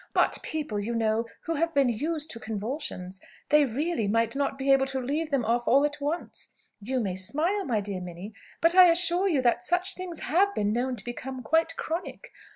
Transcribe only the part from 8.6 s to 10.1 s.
but I assure you that such